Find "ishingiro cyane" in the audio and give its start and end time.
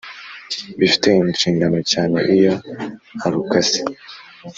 1.33-2.17